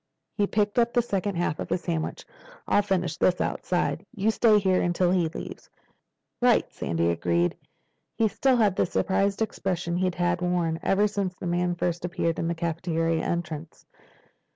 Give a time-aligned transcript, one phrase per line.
[0.35, 2.25] He picked up the second half of his sandwich.
[2.67, 4.03] "I'll finish this outside.
[4.15, 5.69] You stay here until he leaves."
[6.41, 7.55] "Right," Sandy agreed.
[8.17, 12.39] He still had the surprised expression he had worn ever since the man first appeared
[12.39, 13.85] at the cafeteria entrance.